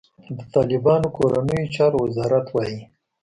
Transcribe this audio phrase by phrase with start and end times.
[0.37, 2.79] د طالبانو کورنیو چارو وزارت وايي،